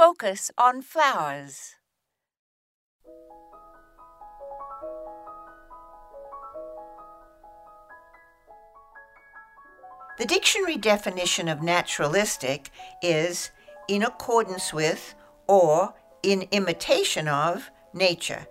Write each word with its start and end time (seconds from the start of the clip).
focus 0.00 0.50
on 0.56 0.80
flowers. 0.80 1.74
The 10.16 10.24
dictionary 10.24 10.78
definition 10.78 11.48
of 11.48 11.60
naturalistic 11.60 12.70
is 13.02 13.50
in 13.88 14.02
accordance 14.02 14.72
with 14.72 15.14
or 15.46 15.92
in 16.22 16.48
imitation 16.50 17.28
of 17.28 17.70
nature. 17.92 18.46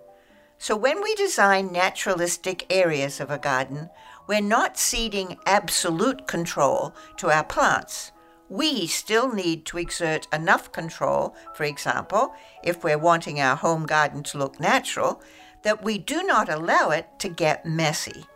So 0.58 0.76
when 0.76 1.02
we 1.02 1.16
design 1.16 1.72
naturalistic 1.72 2.72
areas 2.72 3.18
of 3.18 3.28
a 3.28 3.38
garden, 3.38 3.90
we're 4.28 4.40
not 4.40 4.78
ceding 4.78 5.36
absolute 5.46 6.28
control 6.28 6.94
to 7.16 7.28
our 7.28 7.42
plants. 7.42 8.12
We 8.50 8.88
still 8.88 9.32
need 9.32 9.64
to 9.66 9.78
exert 9.78 10.26
enough 10.32 10.72
control, 10.72 11.36
for 11.54 11.62
example, 11.62 12.34
if 12.64 12.82
we're 12.82 12.98
wanting 12.98 13.40
our 13.40 13.54
home 13.54 13.86
garden 13.86 14.24
to 14.24 14.38
look 14.38 14.58
natural, 14.58 15.22
that 15.62 15.84
we 15.84 15.98
do 15.98 16.24
not 16.24 16.48
allow 16.48 16.90
it 16.90 17.06
to 17.20 17.28
get 17.28 17.64
messy. 17.64 18.26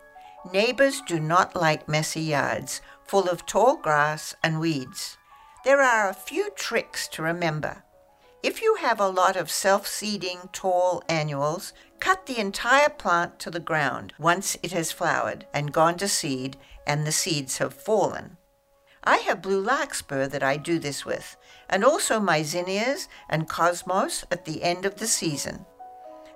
Neighbors 0.53 1.01
do 1.05 1.19
not 1.19 1.53
like 1.53 1.89
messy 1.89 2.21
yards 2.21 2.79
full 3.03 3.27
of 3.27 3.45
tall 3.45 3.75
grass 3.75 4.33
and 4.41 4.61
weeds. 4.61 5.17
There 5.65 5.81
are 5.81 6.07
a 6.07 6.13
few 6.13 6.49
tricks 6.55 7.09
to 7.09 7.21
remember. 7.21 7.83
If 8.41 8.61
you 8.61 8.75
have 8.75 9.01
a 9.01 9.09
lot 9.09 9.35
of 9.35 9.51
self 9.51 9.85
seeding 9.85 10.47
tall 10.53 11.03
annuals, 11.09 11.73
cut 11.99 12.25
the 12.25 12.39
entire 12.39 12.89
plant 12.89 13.37
to 13.39 13.51
the 13.51 13.59
ground 13.59 14.13
once 14.17 14.55
it 14.63 14.71
has 14.71 14.93
flowered 14.93 15.45
and 15.53 15.73
gone 15.73 15.97
to 15.97 16.07
seed 16.07 16.55
and 16.87 17.05
the 17.05 17.11
seeds 17.11 17.57
have 17.57 17.73
fallen. 17.73 18.37
I 19.07 19.17
have 19.17 19.41
blue 19.41 19.61
larkspur 19.61 20.27
that 20.27 20.41
I 20.41 20.57
do 20.57 20.79
this 20.79 21.05
with, 21.05 21.37
and 21.69 21.85
also 21.85 22.19
my 22.19 22.41
zinnias 22.41 23.07
and 23.29 23.47
cosmos 23.47 24.25
at 24.31 24.45
the 24.45 24.63
end 24.63 24.83
of 24.85 24.95
the 24.95 25.07
season. 25.07 25.65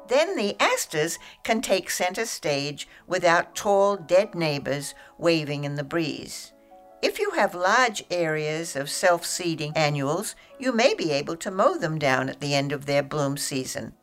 Then 0.07 0.35
the 0.35 0.55
asters 0.59 1.17
can 1.43 1.61
take 1.61 1.89
center 1.89 2.25
stage 2.25 2.87
without 3.07 3.55
tall, 3.55 3.95
dead 3.95 4.35
neighbors 4.35 4.93
waving 5.17 5.63
in 5.63 5.75
the 5.75 5.83
breeze. 5.83 6.53
If 7.01 7.17
you 7.17 7.31
have 7.31 7.55
large 7.55 8.03
areas 8.11 8.75
of 8.75 8.89
self 8.89 9.25
seeding 9.25 9.71
annuals, 9.75 10.35
you 10.59 10.71
may 10.71 10.93
be 10.93 11.11
able 11.11 11.37
to 11.37 11.51
mow 11.51 11.75
them 11.75 11.97
down 11.97 12.29
at 12.29 12.39
the 12.39 12.53
end 12.53 12.71
of 12.71 12.85
their 12.85 13.03
bloom 13.03 13.37
season. 13.37 13.93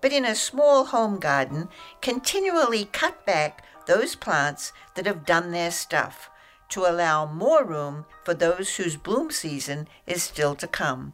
But 0.00 0.12
in 0.12 0.24
a 0.24 0.34
small 0.34 0.86
home 0.86 1.18
garden, 1.18 1.68
continually 2.00 2.86
cut 2.86 3.24
back 3.24 3.64
those 3.86 4.16
plants 4.16 4.72
that 4.96 5.06
have 5.06 5.24
done 5.24 5.52
their 5.52 5.70
stuff 5.70 6.28
to 6.72 6.86
allow 6.86 7.26
more 7.26 7.64
room 7.64 8.06
for 8.24 8.34
those 8.34 8.76
whose 8.76 8.96
bloom 8.96 9.30
season 9.30 9.86
is 10.06 10.22
still 10.22 10.54
to 10.54 10.66
come. 10.66 11.12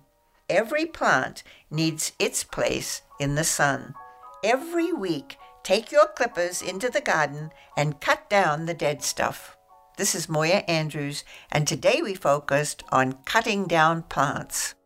Every 0.48 0.86
plant 0.86 1.42
needs 1.70 2.12
its 2.18 2.44
place 2.44 3.02
in 3.18 3.34
the 3.34 3.44
sun. 3.44 3.94
Every 4.44 4.92
week, 4.92 5.36
take 5.64 5.90
your 5.90 6.06
clippers 6.06 6.62
into 6.62 6.88
the 6.88 7.00
garden 7.00 7.50
and 7.76 8.00
cut 8.00 8.30
down 8.30 8.66
the 8.66 8.74
dead 8.74 9.02
stuff. 9.02 9.56
This 9.96 10.14
is 10.14 10.28
Moya 10.28 10.62
Andrews, 10.68 11.24
and 11.50 11.66
today 11.66 12.00
we 12.02 12.14
focused 12.14 12.84
on 12.92 13.18
cutting 13.24 13.66
down 13.66 14.04
plants. 14.04 14.76